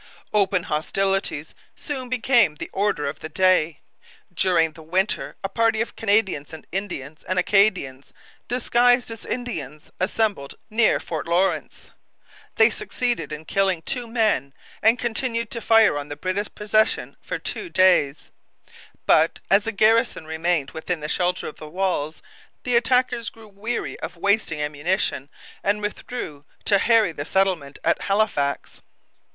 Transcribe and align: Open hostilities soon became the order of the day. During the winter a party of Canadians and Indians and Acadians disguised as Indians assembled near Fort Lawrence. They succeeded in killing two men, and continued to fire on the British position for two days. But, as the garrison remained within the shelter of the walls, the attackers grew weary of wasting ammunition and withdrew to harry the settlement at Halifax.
Open 0.33 0.63
hostilities 0.63 1.53
soon 1.75 2.09
became 2.09 2.55
the 2.55 2.71
order 2.73 3.05
of 3.05 3.19
the 3.19 3.29
day. 3.29 3.81
During 4.33 4.71
the 4.71 4.81
winter 4.81 5.35
a 5.43 5.47
party 5.47 5.79
of 5.79 5.95
Canadians 5.95 6.51
and 6.53 6.65
Indians 6.71 7.23
and 7.27 7.37
Acadians 7.37 8.11
disguised 8.47 9.11
as 9.11 9.27
Indians 9.27 9.91
assembled 9.99 10.55
near 10.71 10.99
Fort 10.99 11.27
Lawrence. 11.27 11.91
They 12.55 12.71
succeeded 12.71 13.31
in 13.31 13.45
killing 13.45 13.83
two 13.83 14.07
men, 14.07 14.55
and 14.81 14.97
continued 14.97 15.51
to 15.51 15.61
fire 15.61 15.95
on 15.99 16.09
the 16.09 16.15
British 16.15 16.47
position 16.55 17.15
for 17.21 17.37
two 17.37 17.69
days. 17.69 18.31
But, 19.05 19.37
as 19.51 19.65
the 19.65 19.71
garrison 19.71 20.25
remained 20.25 20.71
within 20.71 21.01
the 21.01 21.09
shelter 21.09 21.45
of 21.47 21.57
the 21.57 21.69
walls, 21.69 22.23
the 22.63 22.75
attackers 22.75 23.29
grew 23.29 23.47
weary 23.47 23.99
of 23.99 24.17
wasting 24.17 24.59
ammunition 24.63 25.29
and 25.63 25.79
withdrew 25.79 26.43
to 26.65 26.79
harry 26.79 27.11
the 27.11 27.23
settlement 27.23 27.77
at 27.83 28.01
Halifax. 28.01 28.81